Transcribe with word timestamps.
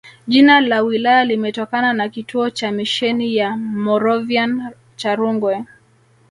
Jina 0.27 0.61
la 0.61 0.81
wilaya 0.81 1.23
limetokana 1.25 1.93
na 1.93 2.09
kituo 2.09 2.49
cha 2.49 2.71
misheni 2.71 3.35
ya 3.35 3.57
Moravian 3.57 4.73
cha 4.95 5.15
Rungwe 5.15 5.63